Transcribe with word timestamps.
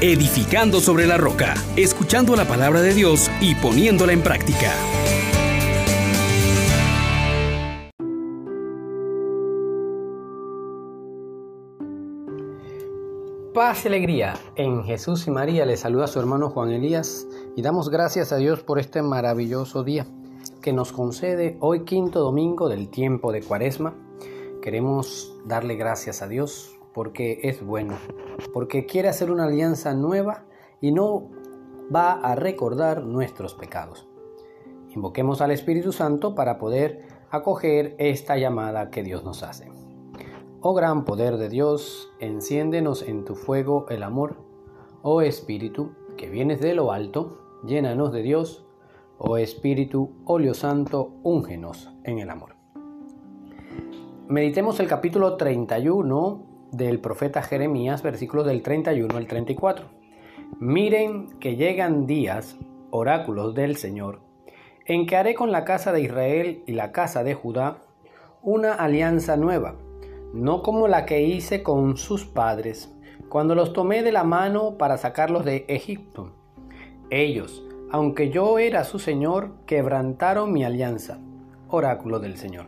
edificando 0.00 0.80
sobre 0.80 1.06
la 1.08 1.16
roca, 1.16 1.54
escuchando 1.76 2.36
la 2.36 2.44
palabra 2.44 2.82
de 2.82 2.94
Dios 2.94 3.28
y 3.40 3.56
poniéndola 3.56 4.12
en 4.12 4.22
práctica. 4.22 4.72
Paz 13.52 13.84
y 13.84 13.88
alegría. 13.88 14.34
En 14.54 14.84
Jesús 14.84 15.26
y 15.26 15.32
María 15.32 15.66
le 15.66 15.76
saluda 15.76 16.06
su 16.06 16.20
hermano 16.20 16.48
Juan 16.48 16.70
Elías 16.70 17.26
y 17.56 17.62
damos 17.62 17.90
gracias 17.90 18.30
a 18.30 18.36
Dios 18.36 18.60
por 18.60 18.78
este 18.78 19.02
maravilloso 19.02 19.82
día 19.82 20.06
que 20.62 20.72
nos 20.72 20.92
concede 20.92 21.56
hoy 21.60 21.84
quinto 21.84 22.20
domingo 22.20 22.68
del 22.68 22.88
tiempo 22.88 23.32
de 23.32 23.42
Cuaresma. 23.42 23.94
Queremos 24.62 25.34
darle 25.44 25.74
gracias 25.74 26.22
a 26.22 26.28
Dios 26.28 26.77
porque 26.98 27.38
es 27.44 27.64
bueno, 27.64 27.94
porque 28.52 28.84
quiere 28.84 29.08
hacer 29.08 29.30
una 29.30 29.44
alianza 29.44 29.94
nueva 29.94 30.46
y 30.80 30.90
no 30.90 31.30
va 31.94 32.14
a 32.14 32.34
recordar 32.34 33.04
nuestros 33.04 33.54
pecados. 33.54 34.08
Invoquemos 34.88 35.40
al 35.40 35.52
Espíritu 35.52 35.92
Santo 35.92 36.34
para 36.34 36.58
poder 36.58 37.06
acoger 37.30 37.94
esta 37.98 38.36
llamada 38.36 38.90
que 38.90 39.04
Dios 39.04 39.22
nos 39.22 39.44
hace. 39.44 39.70
Oh 40.60 40.74
gran 40.74 41.04
poder 41.04 41.36
de 41.36 41.48
Dios, 41.48 42.10
enciéndenos 42.18 43.02
en 43.02 43.24
tu 43.24 43.36
fuego 43.36 43.86
el 43.90 44.02
amor. 44.02 44.38
Oh 45.02 45.22
Espíritu, 45.22 45.92
que 46.16 46.28
vienes 46.28 46.60
de 46.60 46.74
lo 46.74 46.90
alto, 46.90 47.38
llénanos 47.64 48.10
de 48.10 48.22
Dios. 48.22 48.66
Oh 49.18 49.36
Espíritu, 49.36 50.16
óleo 50.24 50.52
santo, 50.52 51.12
úngenos 51.22 51.92
en 52.02 52.18
el 52.18 52.28
amor. 52.28 52.56
Meditemos 54.26 54.80
el 54.80 54.88
capítulo 54.88 55.36
31 55.36 56.48
del 56.72 57.00
profeta 57.00 57.42
Jeremías, 57.42 58.02
versículos 58.02 58.46
del 58.46 58.62
31 58.62 59.16
al 59.16 59.26
34. 59.26 59.86
Miren 60.60 61.38
que 61.38 61.56
llegan 61.56 62.06
días, 62.06 62.56
oráculos 62.90 63.54
del 63.54 63.76
Señor, 63.76 64.20
en 64.86 65.06
que 65.06 65.16
haré 65.16 65.34
con 65.34 65.52
la 65.52 65.64
casa 65.64 65.92
de 65.92 66.02
Israel 66.02 66.62
y 66.66 66.72
la 66.72 66.92
casa 66.92 67.22
de 67.22 67.34
Judá 67.34 67.78
una 68.42 68.72
alianza 68.72 69.36
nueva, 69.36 69.76
no 70.32 70.62
como 70.62 70.88
la 70.88 71.04
que 71.04 71.22
hice 71.22 71.62
con 71.62 71.96
sus 71.96 72.24
padres, 72.24 72.94
cuando 73.28 73.54
los 73.54 73.72
tomé 73.72 74.02
de 74.02 74.12
la 74.12 74.24
mano 74.24 74.78
para 74.78 74.96
sacarlos 74.96 75.44
de 75.44 75.64
Egipto. 75.68 76.32
Ellos, 77.10 77.62
aunque 77.90 78.30
yo 78.30 78.58
era 78.58 78.84
su 78.84 78.98
Señor, 78.98 79.52
quebrantaron 79.66 80.52
mi 80.52 80.64
alianza, 80.64 81.18
oráculo 81.68 82.20
del 82.20 82.36
Señor, 82.36 82.66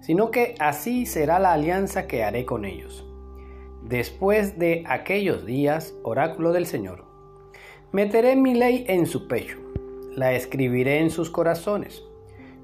sino 0.00 0.30
que 0.30 0.54
así 0.60 1.06
será 1.06 1.38
la 1.38 1.52
alianza 1.52 2.06
que 2.06 2.22
haré 2.22 2.44
con 2.44 2.64
ellos 2.64 3.05
Después 3.82 4.58
de 4.58 4.84
aquellos 4.86 5.46
días, 5.46 5.94
oráculo 6.02 6.52
del 6.52 6.66
Señor, 6.66 7.04
meteré 7.92 8.36
mi 8.36 8.54
ley 8.54 8.84
en 8.88 9.06
su 9.06 9.28
pecho, 9.28 9.58
la 10.14 10.32
escribiré 10.32 10.98
en 10.98 11.10
sus 11.10 11.30
corazones. 11.30 12.02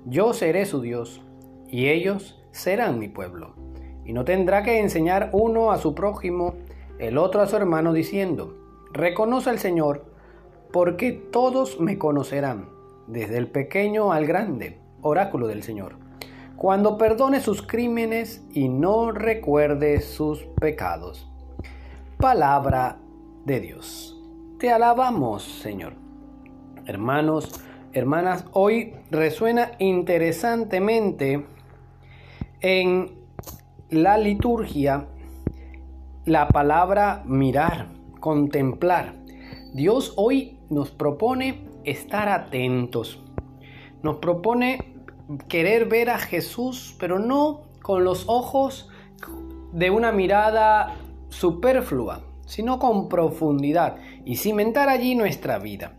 Yo 0.05 0.33
seré 0.33 0.67
su 0.67 0.81
Dios, 0.81 1.23
y 1.69 1.89
ellos 1.89 2.43
serán 2.51 2.99
mi 2.99 3.09
pueblo. 3.09 3.55
Y 4.05 4.13
no 4.13 4.25
tendrá 4.25 4.63
que 4.63 4.81
enseñar 4.81 5.31
uno 5.33 5.71
a 5.71 5.79
su 5.79 5.95
prójimo, 5.95 6.55
el 6.99 7.19
otro 7.19 7.41
a 7.41 7.47
su 7.47 7.57
hermano, 7.57 7.93
diciendo, 7.93 8.57
Reconoce 8.93 9.51
al 9.51 9.59
Señor, 9.59 10.05
porque 10.73 11.13
todos 11.13 11.81
me 11.81 11.99
conocerán, 11.99 12.69
desde 13.07 13.39
el 13.39 13.47
pequeño 13.47 14.13
al 14.13 14.27
grande, 14.27 14.81
oráculo 15.03 15.47
del 15.47 15.63
Señor 15.63 16.03
cuando 16.63 16.97
perdone 16.97 17.41
sus 17.41 17.61
crímenes 17.61 18.47
y 18.53 18.69
no 18.69 19.11
recuerde 19.11 20.01
sus 20.01 20.45
pecados. 20.61 21.29
Palabra 22.19 22.99
de 23.45 23.59
Dios. 23.59 24.17
Te 24.61 24.71
alabamos, 24.71 25.43
Señor. 25.43 25.95
Hermanos, 26.87 27.61
hermanas, 27.93 28.45
hoy 28.53 28.95
resuena 29.11 29.73
interesantemente 29.81 31.45
en 32.61 33.11
la 33.91 34.17
liturgia 34.17 35.09
la 36.27 36.47
palabra 36.47 37.25
mirar, 37.27 37.89
contemplar. 38.20 39.17
Dios 39.75 40.13
hoy 40.15 40.61
nos 40.70 40.92
propone 40.92 41.67
estar 41.83 42.29
atentos. 42.29 43.20
Nos 44.05 44.19
propone 44.19 44.92
querer 45.48 45.87
ver 45.87 46.11
a 46.11 46.19
Jesús, 46.19 46.97
pero 46.98 47.19
no 47.19 47.63
con 47.83 48.05
los 48.05 48.25
ojos 48.29 48.89
de 49.73 49.91
una 49.91 50.13
mirada 50.13 50.97
superflua, 51.29 52.23
sino 52.47 52.79
con 52.79 53.09
profundidad 53.09 53.97
y 54.25 54.37
cimentar 54.37 54.89
allí 54.89 55.15
nuestra 55.15 55.59
vida. 55.59 55.95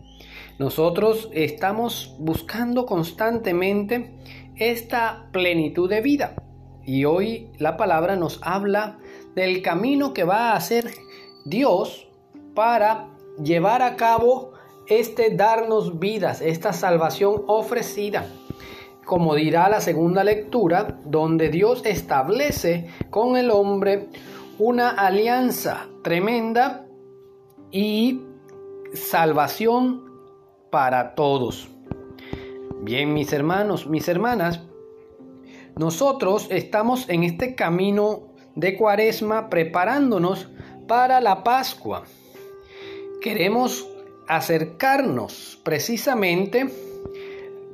Nosotros 0.58 1.28
estamos 1.32 2.14
buscando 2.18 2.86
constantemente 2.86 4.14
esta 4.56 5.28
plenitud 5.32 5.90
de 5.90 6.00
vida 6.00 6.36
y 6.84 7.04
hoy 7.04 7.50
la 7.58 7.76
palabra 7.76 8.14
nos 8.14 8.38
habla 8.42 8.98
del 9.34 9.62
camino 9.62 10.14
que 10.14 10.22
va 10.22 10.52
a 10.52 10.56
hacer 10.56 10.92
Dios 11.44 12.06
para 12.54 13.08
llevar 13.42 13.82
a 13.82 13.96
cabo 13.96 14.52
este 14.86 15.34
darnos 15.34 15.98
vidas, 15.98 16.40
esta 16.40 16.72
salvación 16.72 17.42
ofrecida 17.48 18.26
como 19.04 19.34
dirá 19.34 19.68
la 19.68 19.80
segunda 19.80 20.24
lectura, 20.24 20.98
donde 21.04 21.48
Dios 21.48 21.82
establece 21.84 22.88
con 23.10 23.36
el 23.36 23.50
hombre 23.50 24.08
una 24.58 24.90
alianza 24.90 25.88
tremenda 26.02 26.86
y 27.70 28.20
salvación 28.92 30.04
para 30.70 31.14
todos. 31.14 31.68
Bien, 32.82 33.12
mis 33.12 33.32
hermanos, 33.32 33.86
mis 33.86 34.08
hermanas, 34.08 34.60
nosotros 35.76 36.46
estamos 36.50 37.08
en 37.08 37.24
este 37.24 37.54
camino 37.54 38.28
de 38.54 38.76
cuaresma 38.76 39.48
preparándonos 39.48 40.48
para 40.86 41.20
la 41.20 41.42
Pascua. 41.42 42.04
Queremos 43.20 43.88
acercarnos 44.28 45.58
precisamente 45.64 46.68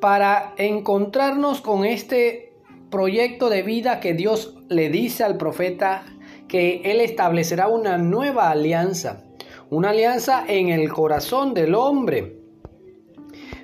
para 0.01 0.55
encontrarnos 0.57 1.61
con 1.61 1.85
este 1.85 2.53
proyecto 2.91 3.51
de 3.51 3.63
vida 3.63 4.01
que 4.01 4.15
Dios 4.15 4.57
le 4.69 4.89
dice 4.89 5.23
al 5.25 5.37
profeta 5.37 6.05
que 6.49 6.83
Él 6.85 7.01
establecerá 7.01 7.69
una 7.69 7.99
nueva 7.99 8.51
alianza, 8.51 9.23
una 9.71 9.91
alianza 9.91 10.45
en 10.49 10.71
el 10.71 10.93
corazón 10.93 11.55
del 11.55 11.75
hombre, 11.75 12.41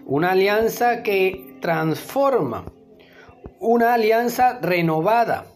una 0.05 0.33
alianza 0.33 1.03
que 1.03 1.57
transforma, 1.61 2.65
una 3.59 3.95
alianza 3.95 4.61
renovada, 4.61 5.47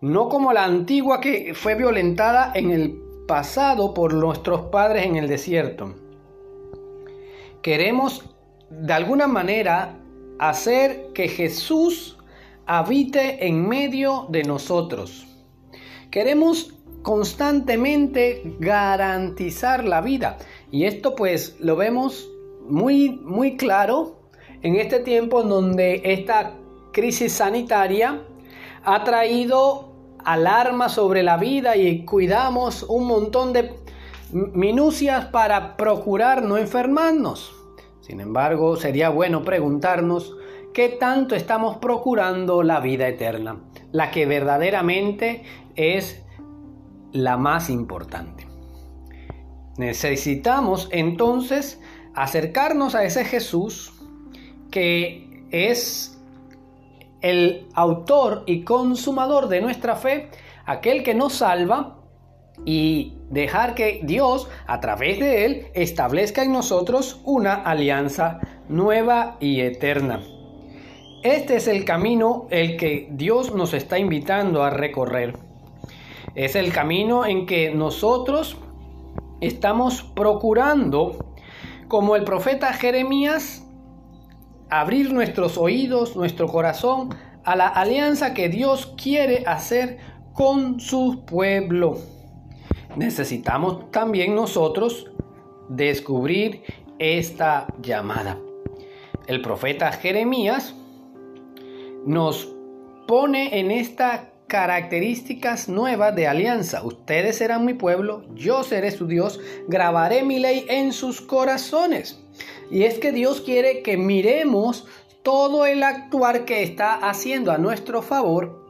no 0.00 0.28
como 0.28 0.52
la 0.52 0.64
antigua 0.64 1.20
que 1.20 1.54
fue 1.54 1.74
violentada 1.74 2.52
en 2.54 2.70
el 2.70 3.00
pasado 3.26 3.94
por 3.94 4.14
nuestros 4.14 4.66
padres 4.66 5.06
en 5.06 5.16
el 5.16 5.26
desierto. 5.26 5.94
Queremos 7.62 8.37
de 8.70 8.92
alguna 8.92 9.26
manera 9.26 9.96
hacer 10.38 11.12
que 11.14 11.28
Jesús 11.28 12.18
habite 12.66 13.46
en 13.46 13.68
medio 13.68 14.26
de 14.28 14.44
nosotros. 14.44 15.26
Queremos 16.10 16.74
constantemente 17.02 18.56
garantizar 18.58 19.84
la 19.84 20.00
vida 20.00 20.36
y 20.70 20.84
esto 20.84 21.14
pues 21.14 21.56
lo 21.60 21.76
vemos 21.76 22.28
muy 22.68 23.10
muy 23.22 23.56
claro 23.56 24.20
en 24.62 24.76
este 24.76 25.00
tiempo 25.00 25.42
en 25.42 25.48
donde 25.48 26.02
esta 26.04 26.54
crisis 26.92 27.32
sanitaria 27.32 28.22
ha 28.84 29.04
traído 29.04 29.92
alarma 30.24 30.88
sobre 30.88 31.22
la 31.22 31.36
vida 31.36 31.76
y 31.76 32.04
cuidamos 32.04 32.82
un 32.82 33.06
montón 33.06 33.52
de 33.52 33.74
minucias 34.32 35.26
para 35.26 35.76
procurar 35.76 36.42
no 36.42 36.58
enfermarnos. 36.58 37.57
Sin 38.08 38.20
embargo, 38.20 38.76
sería 38.76 39.10
bueno 39.10 39.44
preguntarnos 39.44 40.34
qué 40.72 40.88
tanto 40.88 41.34
estamos 41.34 41.76
procurando 41.76 42.62
la 42.62 42.80
vida 42.80 43.06
eterna, 43.06 43.60
la 43.92 44.10
que 44.10 44.24
verdaderamente 44.24 45.42
es 45.76 46.24
la 47.12 47.36
más 47.36 47.68
importante. 47.68 48.48
Necesitamos 49.76 50.88
entonces 50.90 51.82
acercarnos 52.14 52.94
a 52.94 53.04
ese 53.04 53.26
Jesús 53.26 53.92
que 54.70 55.44
es 55.50 56.18
el 57.20 57.68
autor 57.74 58.44
y 58.46 58.64
consumador 58.64 59.48
de 59.48 59.60
nuestra 59.60 59.96
fe, 59.96 60.30
aquel 60.64 61.02
que 61.02 61.14
nos 61.14 61.34
salva 61.34 61.97
y 62.64 63.14
dejar 63.30 63.74
que 63.74 64.00
Dios, 64.02 64.48
a 64.66 64.80
través 64.80 65.18
de 65.18 65.44
Él, 65.44 65.66
establezca 65.74 66.42
en 66.42 66.52
nosotros 66.52 67.20
una 67.24 67.54
alianza 67.54 68.40
nueva 68.68 69.36
y 69.40 69.60
eterna. 69.60 70.20
Este 71.22 71.56
es 71.56 71.66
el 71.66 71.84
camino 71.84 72.46
el 72.50 72.76
que 72.76 73.08
Dios 73.10 73.54
nos 73.54 73.74
está 73.74 73.98
invitando 73.98 74.62
a 74.62 74.70
recorrer. 74.70 75.34
Es 76.34 76.54
el 76.54 76.72
camino 76.72 77.26
en 77.26 77.46
que 77.46 77.70
nosotros 77.74 78.56
estamos 79.40 80.02
procurando, 80.02 81.34
como 81.88 82.14
el 82.14 82.24
profeta 82.24 82.72
Jeremías, 82.72 83.64
abrir 84.70 85.12
nuestros 85.12 85.58
oídos, 85.58 86.14
nuestro 86.16 86.46
corazón 86.46 87.14
a 87.44 87.56
la 87.56 87.66
alianza 87.66 88.34
que 88.34 88.48
Dios 88.48 88.94
quiere 89.02 89.42
hacer 89.46 89.98
con 90.34 90.80
su 90.80 91.24
pueblo. 91.24 91.98
Necesitamos 92.98 93.92
también 93.92 94.34
nosotros 94.34 95.06
descubrir 95.68 96.64
esta 96.98 97.72
llamada. 97.80 98.40
El 99.28 99.40
profeta 99.40 99.92
Jeremías 99.92 100.74
nos 102.04 102.52
pone 103.06 103.60
en 103.60 103.70
estas 103.70 104.22
características 104.48 105.68
nuevas 105.68 106.16
de 106.16 106.26
alianza. 106.26 106.82
Ustedes 106.82 107.36
serán 107.36 107.64
mi 107.64 107.74
pueblo, 107.74 108.24
yo 108.34 108.64
seré 108.64 108.90
su 108.90 109.06
Dios, 109.06 109.38
grabaré 109.68 110.24
mi 110.24 110.40
ley 110.40 110.66
en 110.68 110.92
sus 110.92 111.20
corazones. 111.20 112.20
Y 112.68 112.82
es 112.82 112.98
que 112.98 113.12
Dios 113.12 113.42
quiere 113.42 113.82
que 113.82 113.96
miremos 113.96 114.88
todo 115.22 115.66
el 115.66 115.84
actuar 115.84 116.44
que 116.44 116.64
está 116.64 116.94
haciendo 116.94 117.52
a 117.52 117.58
nuestro 117.58 118.02
favor 118.02 118.66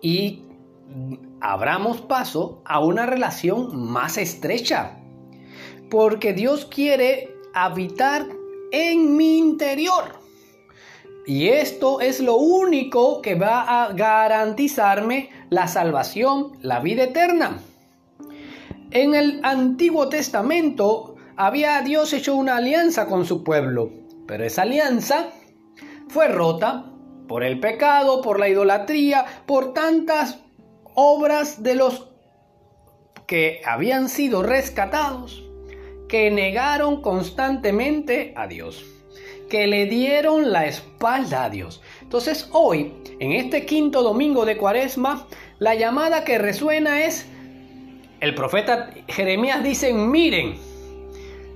y 0.00 0.45
abramos 1.40 2.00
paso 2.00 2.62
a 2.64 2.80
una 2.80 3.06
relación 3.06 3.76
más 3.76 4.18
estrecha. 4.18 4.98
Porque 5.90 6.32
Dios 6.32 6.66
quiere 6.66 7.34
habitar 7.54 8.26
en 8.72 9.16
mi 9.16 9.38
interior. 9.38 10.26
Y 11.26 11.48
esto 11.48 12.00
es 12.00 12.20
lo 12.20 12.36
único 12.36 13.20
que 13.20 13.34
va 13.34 13.84
a 13.84 13.92
garantizarme 13.92 15.30
la 15.50 15.66
salvación, 15.66 16.52
la 16.60 16.80
vida 16.80 17.04
eterna. 17.04 17.58
En 18.92 19.14
el 19.14 19.40
Antiguo 19.42 20.08
Testamento 20.08 21.16
había 21.36 21.80
Dios 21.82 22.12
hecho 22.12 22.36
una 22.36 22.56
alianza 22.56 23.06
con 23.06 23.26
su 23.26 23.42
pueblo, 23.42 23.90
pero 24.26 24.44
esa 24.44 24.62
alianza 24.62 25.30
fue 26.08 26.28
rota 26.28 26.92
por 27.26 27.42
el 27.42 27.58
pecado, 27.58 28.22
por 28.22 28.38
la 28.38 28.48
idolatría, 28.48 29.26
por 29.46 29.74
tantas 29.74 30.38
obras 30.96 31.62
de 31.62 31.76
los 31.76 32.08
que 33.28 33.62
habían 33.64 34.08
sido 34.08 34.42
rescatados, 34.42 35.44
que 36.08 36.32
negaron 36.32 37.00
constantemente 37.00 38.34
a 38.36 38.48
Dios 38.48 38.84
que 39.48 39.66
le 39.66 39.86
dieron 39.86 40.52
la 40.52 40.66
espalda 40.66 41.44
a 41.44 41.50
Dios. 41.50 41.80
Entonces 42.02 42.48
hoy, 42.52 42.92
en 43.18 43.32
este 43.32 43.64
quinto 43.64 44.02
domingo 44.02 44.44
de 44.44 44.56
Cuaresma, 44.56 45.26
la 45.58 45.74
llamada 45.74 46.24
que 46.24 46.38
resuena 46.38 47.04
es, 47.04 47.26
el 48.20 48.34
profeta 48.34 48.90
Jeremías 49.08 49.62
dice, 49.62 49.92
miren, 49.92 50.56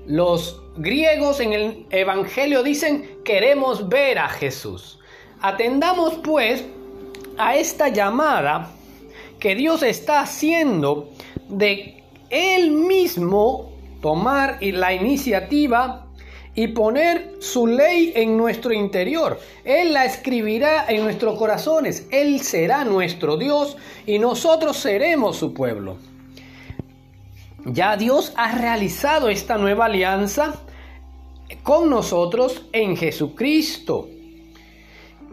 los 0.07 0.63
griegos 0.77 1.41
en 1.41 1.53
el 1.53 1.87
Evangelio 1.91 2.63
dicen, 2.63 3.19
queremos 3.25 3.89
ver 3.89 4.19
a 4.19 4.29
Jesús. 4.29 4.99
Atendamos 5.41 6.15
pues 6.23 6.65
a 7.39 7.57
esta 7.57 7.89
llamada 7.89 8.71
que 9.41 9.55
Dios 9.55 9.83
está 9.83 10.21
haciendo 10.21 11.11
de 11.49 12.03
Él 12.29 12.71
mismo 12.71 13.73
tomar 14.01 14.59
la 14.61 14.95
iniciativa 14.95 16.07
y 16.55 16.69
poner 16.69 17.37
su 17.39 17.67
ley 17.67 18.13
en 18.15 18.37
nuestro 18.37 18.73
interior. 18.73 19.39
Él 19.65 19.93
la 19.93 20.05
escribirá 20.05 20.85
en 20.89 21.03
nuestros 21.03 21.39
corazones. 21.39 22.07
Él 22.11 22.41
será 22.41 22.85
nuestro 22.85 23.37
Dios 23.37 23.77
y 24.07 24.19
nosotros 24.19 24.77
seremos 24.77 25.37
su 25.37 25.55
pueblo. 25.55 25.97
Ya 27.65 27.97
Dios 27.97 28.33
ha 28.37 28.57
realizado 28.57 29.29
esta 29.29 29.59
nueva 29.59 29.87
alianza 29.87 30.55
con 31.63 31.91
nosotros 31.91 32.67
en 32.73 32.97
Jesucristo. 32.97 34.09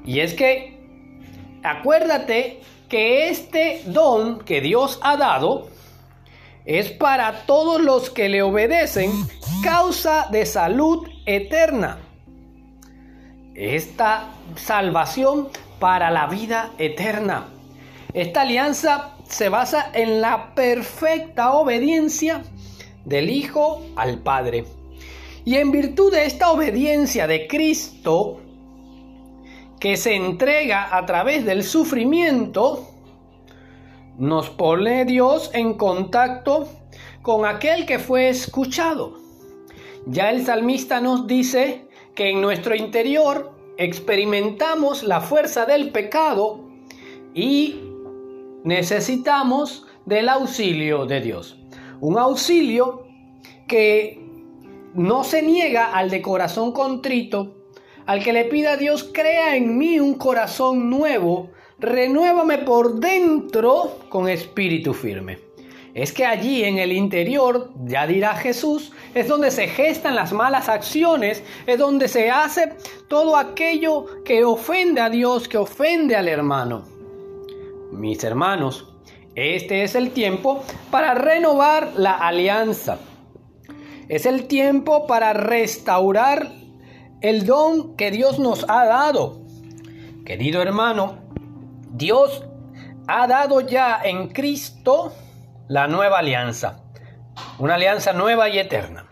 Y 0.06 0.20
es 0.20 0.34
que, 0.34 0.78
acuérdate 1.64 2.62
que 2.90 3.30
este 3.30 3.82
don 3.86 4.40
que 4.40 4.62
Dios 4.62 5.00
ha 5.02 5.18
dado 5.18 5.68
es 6.66 6.92
para 6.92 7.46
todos 7.46 7.82
los 7.82 8.10
que 8.10 8.30
le 8.30 8.42
obedecen 8.42 9.12
causa 9.64 10.28
de 10.32 10.46
salud 10.46 11.08
eterna. 11.26 12.00
Esta 13.56 14.30
salvación 14.56 15.50
para 15.80 16.12
la 16.12 16.28
vida 16.28 16.72
eterna. 16.78 17.48
Esta 18.14 18.42
alianza 18.42 19.14
se 19.28 19.50
basa 19.50 19.92
en 19.94 20.22
la 20.22 20.54
perfecta 20.56 21.54
obediencia 21.54 22.44
del 23.06 23.30
Hijo 23.30 23.82
al 23.96 24.20
Padre. 24.20 24.66
Y 25.46 25.56
en 25.56 25.72
virtud 25.72 26.12
de 26.12 26.26
esta 26.26 26.52
obediencia 26.52 27.28
de 27.28 27.48
Cristo, 27.48 28.42
que 29.80 29.98
se 29.98 30.16
entrega 30.16 30.96
a 30.96 31.06
través 31.06 31.46
del 31.46 31.64
sufrimiento, 31.64 32.88
nos 34.18 34.50
pone 34.50 35.06
Dios 35.06 35.52
en 35.54 35.76
contacto 35.76 36.68
con 37.22 37.46
aquel 37.46 37.86
que 37.86 38.00
fue 38.00 38.30
escuchado. 38.30 39.20
Ya 40.08 40.32
el 40.32 40.46
salmista 40.46 41.02
nos 41.02 41.28
dice 41.28 41.88
que 42.16 42.32
en 42.32 42.42
nuestro 42.42 42.76
interior 42.76 43.52
experimentamos 43.78 45.04
la 45.04 45.22
fuerza 45.22 45.66
del 45.66 45.92
pecado 45.92 46.68
y 47.34 47.82
necesitamos 48.64 49.86
del 50.06 50.30
auxilio 50.30 51.06
de 51.06 51.22
Dios. 51.22 51.58
Un 52.00 52.18
auxilio 52.18 53.06
que 53.68 54.20
no 54.96 55.24
se 55.24 55.44
niega 55.44 55.92
al 55.92 56.10
de 56.10 56.22
corazón 56.22 56.72
contrito, 56.72 57.57
al 58.08 58.24
que 58.24 58.34
le 58.34 58.46
pida 58.46 58.72
a 58.72 58.78
Dios, 58.78 59.10
crea 59.14 59.56
en 59.56 59.78
mí 59.78 60.00
un 60.00 60.16
corazón 60.16 60.90
nuevo 60.90 61.52
renuévame 61.80 62.60
por 62.60 63.00
dentro 63.00 64.00
con 64.10 64.30
espíritu 64.30 64.94
firme. 64.94 65.40
Es 65.94 66.12
que 66.12 66.26
allí 66.26 66.64
en 66.64 66.78
el 66.78 66.92
interior, 66.92 67.72
ya 67.86 68.06
dirá 68.06 68.36
Jesús, 68.36 68.92
es 69.16 69.28
donde 69.28 69.50
se 69.52 69.68
gestan 69.68 70.16
las 70.16 70.32
malas 70.32 70.70
acciones, 70.70 71.44
es 71.66 71.78
donde 71.80 72.08
se 72.08 72.30
hace 72.30 72.74
todo 73.08 73.36
aquello 73.36 74.06
que 74.24 74.44
ofende 74.46 75.02
a 75.02 75.10
Dios, 75.10 75.48
que 75.48 75.58
ofende 75.58 76.16
al 76.16 76.28
hermano. 76.28 76.86
Mis 77.92 78.24
hermanos, 78.24 78.94
este 79.34 79.84
es 79.84 79.96
el 79.96 80.12
tiempo 80.12 80.64
para 80.92 81.16
renovar 81.16 81.94
la 81.96 82.14
alianza. 82.14 83.00
Es 84.08 84.26
el 84.26 84.46
tiempo 84.48 85.08
para 85.08 85.34
restaurar 85.34 86.52
el 87.22 87.46
don 87.46 87.96
que 87.96 88.12
Dios 88.12 88.40
nos 88.40 88.66
ha 88.70 88.86
dado. 88.86 89.42
Querido 90.26 90.62
hermano, 90.62 91.20
Dios 91.92 92.44
ha 93.08 93.28
dado 93.28 93.62
ya 93.62 94.00
en 94.04 94.30
Cristo 94.30 95.14
la 95.68 95.88
nueva 95.88 96.20
alianza, 96.20 96.84
una 97.60 97.76
alianza 97.76 98.14
nueva 98.14 98.50
y 98.50 98.60
eterna. 98.60 99.06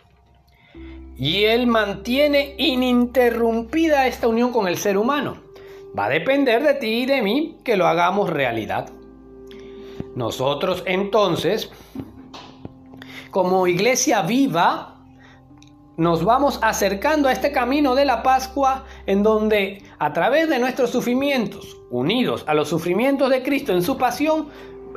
Y 1.18 1.46
Él 1.46 1.68
mantiene 1.68 2.56
ininterrumpida 2.58 4.06
esta 4.08 4.28
unión 4.28 4.52
con 4.52 4.68
el 4.68 4.78
ser 4.78 4.98
humano. 4.98 5.44
Va 5.98 6.06
a 6.06 6.10
depender 6.10 6.62
de 6.62 6.74
ti 6.74 7.04
y 7.04 7.06
de 7.06 7.22
mí 7.22 7.58
que 7.64 7.78
lo 7.78 7.88
hagamos 7.88 8.30
realidad. 8.30 8.90
Nosotros 10.16 10.84
entonces, 10.86 11.72
como 13.32 13.68
iglesia 13.68 14.22
viva, 14.22 14.95
nos 15.98 16.26
vamos 16.26 16.60
acercando 16.62 17.30
a 17.30 17.32
este 17.32 17.52
camino 17.52 17.96
de 17.96 18.06
la 18.06 18.22
Pascua 18.22 18.86
en 19.06 19.24
donde 19.24 19.82
a 19.98 20.12
través 20.14 20.50
de 20.50 20.60
nuestros 20.60 20.90
sufrimientos, 20.90 21.78
unidos 21.90 22.44
a 22.48 22.54
los 22.54 22.68
sufrimientos 22.68 23.30
de 23.30 23.44
Cristo 23.44 23.72
en 23.72 23.82
su 23.82 23.98
pasión, 23.98 24.50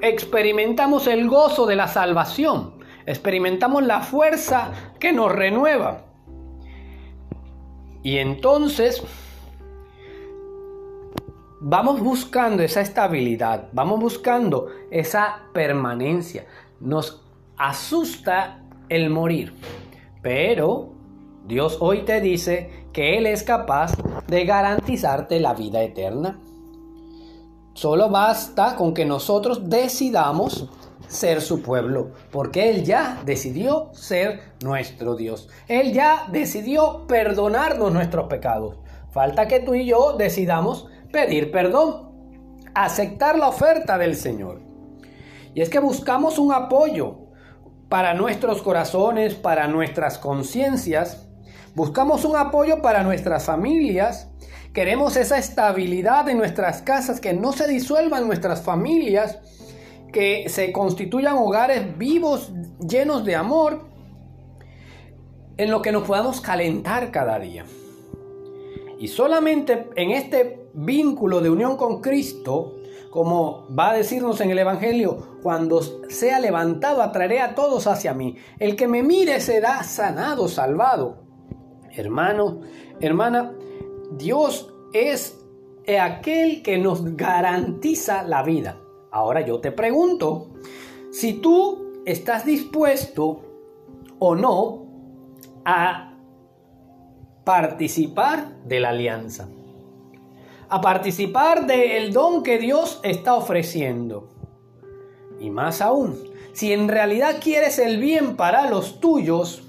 experimentamos 0.03 1.07
el 1.07 1.29
gozo 1.29 1.67
de 1.67 1.77
la 1.77 1.89
salvación, 1.89 2.75
experimentamos 3.07 3.85
la 3.85 4.01
fuerza 4.01 4.73
que 4.99 5.13
nos 5.13 5.31
renueva. 5.31 6.05
Y 8.03 8.19
entonces 8.19 9.03
vamos 11.61 12.01
buscando 12.01 12.63
esa 12.63 12.81
estabilidad, 12.81 13.69
vamos 13.73 14.01
buscando 14.01 14.69
esa 14.91 15.43
permanencia. 15.53 16.47
Nos 16.81 17.23
asusta 17.57 18.63
el 18.89 19.11
morir. 19.11 19.53
Pero 20.23 20.93
Dios 21.47 21.79
hoy 21.81 22.05
te 22.05 22.21
dice 22.21 22.87
que 22.93 23.19
Él 23.19 23.27
es 23.27 23.43
capaz 23.43 23.93
de 24.27 24.45
garantizarte 24.45 25.41
la 25.41 25.55
vida 25.55 25.83
eterna. 25.83 26.41
Solo 27.75 28.11
basta 28.11 28.77
con 28.77 28.93
que 28.93 29.05
nosotros 29.05 29.71
decidamos 29.71 30.69
ser 31.07 31.41
su 31.41 31.63
pueblo, 31.63 32.11
porque 32.31 32.71
Él 32.71 32.85
ya 32.85 33.23
decidió 33.25 33.91
ser 33.93 34.41
nuestro 34.63 35.15
Dios. 35.15 35.49
Él 35.69 35.93
ya 35.93 36.27
decidió 36.31 37.07
perdonarnos 37.07 37.93
nuestros 37.93 38.27
pecados. 38.27 38.77
Falta 39.11 39.49
que 39.49 39.61
tú 39.61 39.75
y 39.75 39.87
yo 39.87 40.15
decidamos 40.19 40.89
pedir 41.13 41.51
perdón, 41.51 42.11
aceptar 42.75 43.39
la 43.39 43.49
oferta 43.49 43.97
del 43.97 44.17
Señor. 44.17 44.61
Y 45.55 45.63
es 45.63 45.71
que 45.71 45.79
buscamos 45.79 46.39
un 46.39 46.53
apoyo, 46.53 47.28
para 47.89 48.15
nuestros 48.15 48.63
corazones, 48.63 49.35
para 49.35 49.67
nuestras 49.67 50.19
conciencias. 50.19 51.27
Buscamos 51.75 52.25
un 52.25 52.37
apoyo 52.37 52.83
para 52.83 53.03
nuestras 53.03 53.45
familias. 53.45 54.29
Queremos 54.73 55.17
esa 55.17 55.39
estabilidad 55.39 56.29
en 56.29 56.39
nuestras 56.39 56.83
casas, 56.83 57.21
que 57.21 57.33
no 57.33 57.53
se 57.53 57.67
disuelvan 57.67 58.27
nuestras 58.27 58.63
familias, 58.63 59.39
que 60.13 60.49
se 60.49 60.73
constituyan 60.73 61.37
hogares 61.39 61.97
vivos, 61.97 62.53
llenos 62.87 63.25
de 63.25 63.37
amor, 63.37 63.87
en 65.57 65.71
lo 65.71 65.83
que 65.83 65.93
nos 65.93 66.05
podamos 66.05 66.41
calentar 66.41 67.11
cada 67.11 67.39
día. 67.39 67.65
Y 69.01 69.09
solamente 69.09 69.89
en 69.97 70.11
este 70.11 70.69
vínculo 70.75 71.41
de 71.41 71.51
unión 71.51 71.77
con 71.77 72.01
Cristo, 72.01 72.77
como 73.11 73.67
va 73.75 73.91
a 73.91 73.97
decirnos 73.97 74.41
en 74.41 74.51
el 74.51 74.59
Evangelio, 74.59 75.39
cuando 75.43 75.81
sea 76.09 76.41
levantado 76.41 77.03
atraeré 77.03 77.41
a 77.41 77.55
todos 77.55 77.87
hacia 77.87 78.15
mí. 78.15 78.37
El 78.59 78.77
que 78.77 78.89
me 78.89 79.03
mire 79.03 79.41
será 79.41 79.83
sanado, 79.83 80.49
salvado. 80.49 81.25
Hermano, 81.91 82.61
hermana, 83.01 83.55
Dios 84.13 84.73
es 84.93 85.39
aquel 86.01 86.63
que 86.63 86.79
nos 86.79 87.17
garantiza 87.17 88.23
la 88.23 88.43
vida. 88.43 88.79
Ahora 89.11 89.41
yo 89.41 89.61
te 89.61 89.73
pregunto, 89.73 90.51
si 91.11 91.35
tú 91.35 92.03
estás 92.05 92.45
dispuesto 92.45 93.41
o 94.19 94.35
no 94.35 94.87
a 95.65 96.15
participar 97.45 98.63
de 98.65 98.81
la 98.81 98.91
alianza 98.91 99.49
a 100.71 100.81
participar 100.81 101.67
del 101.67 102.13
don 102.13 102.43
que 102.43 102.59
Dios 102.59 103.01
está 103.03 103.35
ofreciendo. 103.35 104.29
Y 105.41 105.51
más 105.51 105.81
aún, 105.81 106.19
si 106.53 106.73
en 106.73 106.89
realidad 106.89 107.37
quieres 107.41 107.79
el 107.79 107.99
bien 107.99 108.37
para 108.37 108.69
los 108.69 109.01
tuyos, 109.01 109.63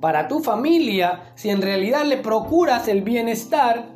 para 0.00 0.28
tu 0.28 0.40
familia, 0.40 1.32
si 1.34 1.50
en 1.50 1.62
realidad 1.62 2.04
le 2.04 2.18
procuras 2.18 2.88
el 2.88 3.02
bienestar, 3.02 3.90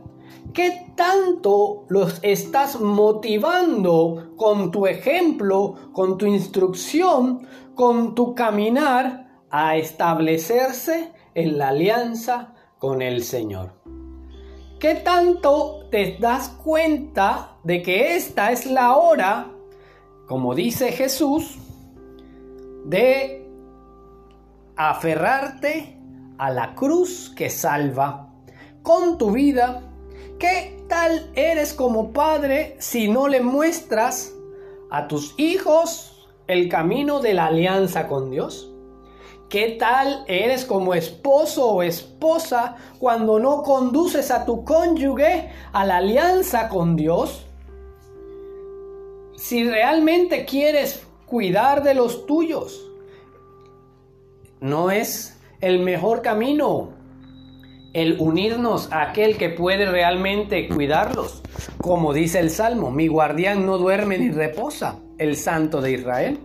¿qué 0.52 0.92
tanto 0.96 1.84
los 1.88 2.18
estás 2.22 2.80
motivando 2.80 4.32
con 4.36 4.70
tu 4.70 4.86
ejemplo, 4.86 5.74
con 5.92 6.18
tu 6.18 6.26
instrucción, 6.26 7.46
con 7.74 8.14
tu 8.14 8.34
caminar 8.34 9.28
a 9.50 9.76
establecerse 9.76 11.12
en 11.34 11.58
la 11.58 11.68
alianza 11.68 12.54
con 12.78 13.02
el 13.02 13.22
Señor? 13.22 13.77
¿Qué 14.78 14.94
tanto 14.94 15.88
te 15.90 16.18
das 16.20 16.50
cuenta 16.50 17.56
de 17.64 17.82
que 17.82 18.14
esta 18.14 18.52
es 18.52 18.64
la 18.64 18.94
hora, 18.96 19.50
como 20.28 20.54
dice 20.54 20.92
Jesús, 20.92 21.58
de 22.84 23.44
aferrarte 24.76 25.96
a 26.38 26.50
la 26.50 26.76
cruz 26.76 27.32
que 27.34 27.50
salva 27.50 28.32
con 28.84 29.18
tu 29.18 29.32
vida? 29.32 29.82
¿Qué 30.38 30.84
tal 30.88 31.28
eres 31.34 31.74
como 31.74 32.12
padre 32.12 32.76
si 32.78 33.08
no 33.08 33.26
le 33.26 33.40
muestras 33.40 34.32
a 34.92 35.08
tus 35.08 35.34
hijos 35.40 36.28
el 36.46 36.68
camino 36.68 37.18
de 37.18 37.34
la 37.34 37.46
alianza 37.46 38.06
con 38.06 38.30
Dios? 38.30 38.72
¿Qué 39.48 39.76
tal 39.78 40.24
eres 40.26 40.66
como 40.66 40.92
esposo 40.92 41.70
o 41.70 41.82
esposa 41.82 42.76
cuando 42.98 43.38
no 43.38 43.62
conduces 43.62 44.30
a 44.30 44.44
tu 44.44 44.62
cónyuge 44.62 45.50
a 45.72 45.86
la 45.86 45.96
alianza 45.96 46.68
con 46.68 46.96
Dios? 46.96 47.46
Si 49.36 49.64
realmente 49.66 50.44
quieres 50.44 51.02
cuidar 51.24 51.82
de 51.82 51.94
los 51.94 52.26
tuyos, 52.26 52.86
no 54.60 54.90
es 54.90 55.40
el 55.62 55.78
mejor 55.78 56.20
camino 56.20 56.90
el 57.94 58.16
unirnos 58.20 58.92
a 58.92 59.02
aquel 59.02 59.38
que 59.38 59.48
puede 59.48 59.90
realmente 59.90 60.68
cuidarlos. 60.68 61.42
Como 61.80 62.12
dice 62.12 62.38
el 62.38 62.50
Salmo, 62.50 62.90
mi 62.90 63.06
guardián 63.06 63.64
no 63.64 63.78
duerme 63.78 64.18
ni 64.18 64.30
reposa, 64.30 64.98
el 65.16 65.36
Santo 65.36 65.80
de 65.80 65.92
Israel. 65.92 66.38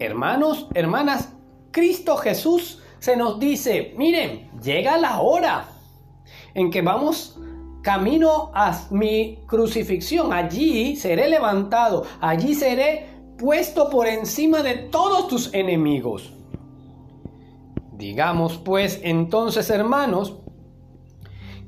Hermanos, 0.00 0.66
hermanas, 0.74 1.31
Cristo 1.72 2.16
Jesús 2.16 2.80
se 2.98 3.16
nos 3.16 3.40
dice, 3.40 3.94
miren, 3.96 4.50
llega 4.62 4.96
la 4.98 5.20
hora 5.20 5.68
en 6.54 6.70
que 6.70 6.82
vamos 6.82 7.38
camino 7.82 8.52
a 8.54 8.86
mi 8.90 9.40
crucifixión. 9.46 10.32
Allí 10.32 10.94
seré 10.96 11.28
levantado, 11.28 12.04
allí 12.20 12.54
seré 12.54 13.06
puesto 13.36 13.90
por 13.90 14.06
encima 14.06 14.62
de 14.62 14.74
todos 14.74 15.26
tus 15.26 15.52
enemigos. 15.52 16.32
Digamos 17.92 18.58
pues 18.58 19.00
entonces, 19.02 19.68
hermanos, 19.70 20.38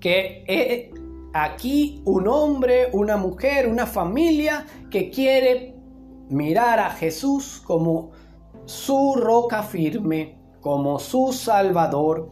que 0.00 0.44
eh, 0.46 0.92
aquí 1.32 2.02
un 2.04 2.28
hombre, 2.28 2.88
una 2.92 3.16
mujer, 3.16 3.68
una 3.68 3.86
familia 3.86 4.66
que 4.90 5.10
quiere 5.10 5.74
mirar 6.28 6.78
a 6.78 6.90
Jesús 6.90 7.60
como 7.64 8.12
su 8.66 9.14
roca 9.16 9.62
firme, 9.62 10.38
como 10.60 10.98
su 10.98 11.32
Salvador, 11.32 12.30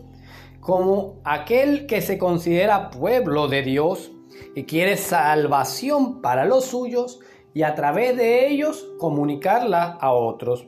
como 0.61 1.21
aquel 1.25 1.87
que 1.87 2.01
se 2.01 2.19
considera 2.19 2.91
pueblo 2.91 3.49
de 3.49 3.63
Dios 3.63 4.13
y 4.55 4.65
quiere 4.65 4.97
salvación 4.97 6.23
para 6.23 6.45
los 6.45 6.67
suyos 6.67 7.21
y 7.55 7.63
a 7.63 7.75
través 7.75 8.17
de 8.17 8.49
ellos 8.49 8.89
comunicarla 8.99 9.99
a 10.01 10.13
otros. 10.13 10.67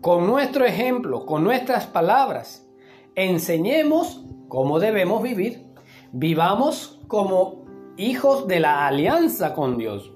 Con 0.00 0.26
nuestro 0.26 0.64
ejemplo, 0.64 1.26
con 1.26 1.44
nuestras 1.44 1.86
palabras, 1.86 2.66
enseñemos 3.14 4.24
cómo 4.48 4.80
debemos 4.80 5.22
vivir. 5.22 5.72
Vivamos 6.10 7.00
como 7.06 7.64
hijos 7.96 8.48
de 8.48 8.58
la 8.58 8.86
alianza 8.86 9.54
con 9.54 9.78
Dios. 9.78 10.10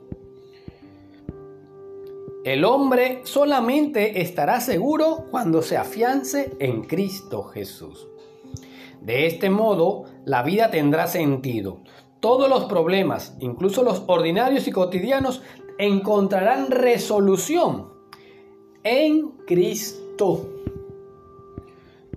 El 2.46 2.64
hombre 2.64 3.22
solamente 3.24 4.22
estará 4.22 4.60
seguro 4.60 5.26
cuando 5.32 5.62
se 5.62 5.76
afiance 5.76 6.56
en 6.60 6.84
Cristo 6.84 7.42
Jesús. 7.42 8.06
De 9.00 9.26
este 9.26 9.50
modo, 9.50 10.04
la 10.24 10.44
vida 10.44 10.70
tendrá 10.70 11.08
sentido. 11.08 11.80
Todos 12.20 12.48
los 12.48 12.66
problemas, 12.66 13.36
incluso 13.40 13.82
los 13.82 14.04
ordinarios 14.06 14.68
y 14.68 14.70
cotidianos, 14.70 15.42
encontrarán 15.76 16.70
resolución 16.70 17.88
en 18.84 19.30
Cristo. 19.44 20.48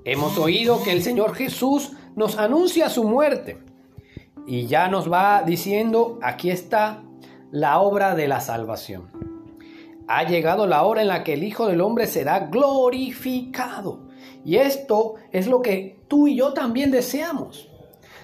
Hemos 0.03 0.37
oído 0.37 0.83
que 0.83 0.91
el 0.91 1.01
Señor 1.01 1.33
Jesús 1.33 1.93
nos 2.15 2.37
anuncia 2.37 2.89
su 2.89 3.03
muerte 3.03 3.63
y 4.45 4.67
ya 4.67 4.89
nos 4.89 5.11
va 5.11 5.41
diciendo, 5.41 6.19
aquí 6.21 6.51
está 6.51 7.01
la 7.49 7.79
obra 7.79 8.13
de 8.13 8.27
la 8.27 8.41
salvación 8.41 9.18
ha 10.11 10.23
llegado 10.23 10.65
la 10.65 10.83
hora 10.83 11.03
en 11.03 11.07
la 11.07 11.23
que 11.23 11.33
el 11.33 11.43
Hijo 11.43 11.67
del 11.67 11.81
Hombre 11.81 12.07
será 12.07 12.39
glorificado. 12.39 14.09
Y 14.43 14.55
esto 14.55 15.15
es 15.31 15.45
lo 15.45 15.61
que 15.61 16.01
tú 16.07 16.27
y 16.27 16.35
yo 16.35 16.51
también 16.53 16.89
deseamos. 16.89 17.69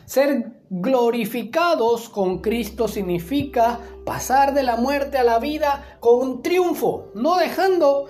Ser 0.06 0.62
glorificados 0.72 2.10
con 2.10 2.40
Cristo 2.42 2.88
significa 2.88 3.82
pasar 4.04 4.56
de 4.56 4.64
la 4.64 4.78
muerte 4.78 5.20
a 5.20 5.24
la 5.24 5.38
vida 5.38 5.98
con 6.00 6.28
un 6.28 6.42
triunfo, 6.42 7.12
no 7.14 7.38
dejando 7.38 8.08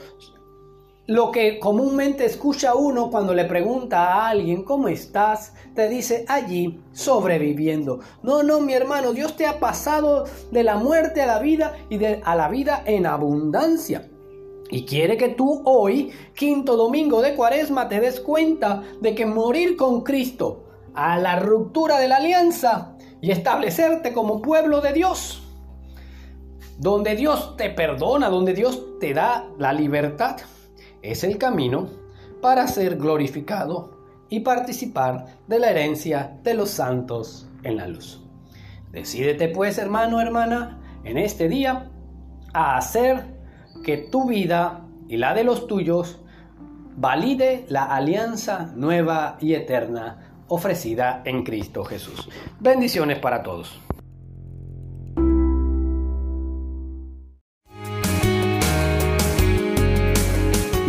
lo 1.07 1.31
que 1.31 1.59
comúnmente 1.59 2.25
escucha 2.25 2.73
uno 2.73 3.11
cuando 3.11 3.33
le 3.33 3.45
pregunta 3.45 4.05
a 4.05 4.29
alguien, 4.29 4.63
¿cómo 4.63 4.87
estás? 4.87 5.53
Te 5.75 5.87
dice 5.87 6.25
allí, 6.27 6.81
sobreviviendo. 6.93 7.99
No, 8.23 8.41
no, 8.41 8.59
mi 8.59 8.73
hermano, 8.73 9.13
Dios 9.13 9.35
te 9.35 9.45
ha 9.45 9.59
pasado 9.59 10.25
de 10.51 10.63
la 10.63 10.77
muerte 10.77 11.21
a 11.21 11.27
la 11.27 11.39
vida 11.39 11.73
y 11.89 11.97
de, 11.97 12.21
a 12.25 12.35
la 12.35 12.47
vida 12.47 12.81
en 12.85 13.05
abundancia. 13.05 14.09
Y 14.71 14.85
quiere 14.85 15.15
que 15.15 15.29
tú 15.29 15.61
hoy, 15.65 16.11
quinto 16.33 16.75
domingo 16.75 17.21
de 17.21 17.35
cuaresma, 17.35 17.87
te 17.87 17.99
des 17.99 18.19
cuenta 18.19 18.81
de 18.99 19.13
que 19.13 19.27
morir 19.27 19.77
con 19.77 20.01
Cristo 20.01 20.63
a 20.95 21.19
la 21.19 21.39
ruptura 21.39 21.99
de 21.99 22.07
la 22.07 22.15
alianza 22.15 22.97
y 23.21 23.29
establecerte 23.29 24.11
como 24.11 24.41
pueblo 24.41 24.81
de 24.81 24.93
Dios, 24.93 25.43
donde 26.79 27.15
Dios 27.15 27.55
te 27.57 27.69
perdona, 27.69 28.29
donde 28.29 28.53
Dios 28.53 28.99
te 28.99 29.13
da 29.13 29.47
la 29.59 29.71
libertad 29.71 30.37
es 31.11 31.23
el 31.23 31.37
camino 31.37 31.89
para 32.41 32.67
ser 32.67 32.97
glorificado 32.97 33.95
y 34.29 34.41
participar 34.41 35.37
de 35.47 35.59
la 35.59 35.71
herencia 35.71 36.37
de 36.43 36.53
los 36.53 36.69
santos 36.69 37.47
en 37.63 37.77
la 37.77 37.87
luz. 37.87 38.21
Decídete 38.91 39.49
pues, 39.49 39.77
hermano, 39.77 40.21
hermana, 40.21 40.79
en 41.03 41.17
este 41.17 41.47
día 41.49 41.89
a 42.53 42.77
hacer 42.77 43.35
que 43.83 43.97
tu 43.97 44.27
vida 44.27 44.85
y 45.07 45.17
la 45.17 45.33
de 45.33 45.43
los 45.43 45.67
tuyos 45.67 46.19
valide 46.95 47.65
la 47.67 47.83
alianza 47.83 48.71
nueva 48.75 49.37
y 49.39 49.53
eterna 49.53 50.43
ofrecida 50.47 51.21
en 51.25 51.43
Cristo 51.43 51.83
Jesús. 51.83 52.29
Bendiciones 52.59 53.19
para 53.19 53.43
todos. 53.43 53.84